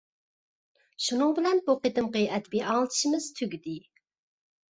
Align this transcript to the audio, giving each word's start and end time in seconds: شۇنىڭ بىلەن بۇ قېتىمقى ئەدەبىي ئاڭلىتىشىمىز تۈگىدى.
شۇنىڭ 1.07 1.33
بىلەن 1.39 1.59
بۇ 1.67 1.75
قېتىمقى 1.83 2.23
ئەدەبىي 2.37 2.63
ئاڭلىتىشىمىز 2.69 3.27
تۈگىدى. 3.41 3.77